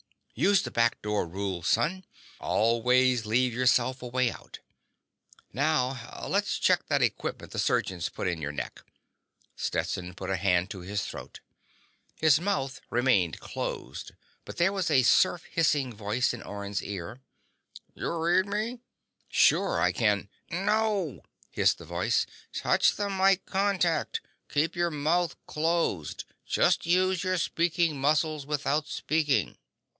[0.33, 2.03] "Use the back door rule, son.
[2.39, 4.57] Always leave yourself a way out.
[5.53, 6.25] Now...
[6.27, 8.81] let's check that equipment the surgeons put in your neck."
[9.55, 11.41] Stetson put a hand to his throat.
[12.15, 17.19] His mouth remained closed, but there was a surf hissing voice in Orne's ears:
[17.93, 18.79] "You read me?"
[19.29, 19.79] "Sure.
[19.79, 21.21] I can—" "No!"
[21.51, 22.25] hissed the voice.
[22.51, 24.21] "Touch the mike contact.
[24.49, 26.23] Keep your mouth closed.
[26.47, 29.59] Just use your speaking muscles without speaking."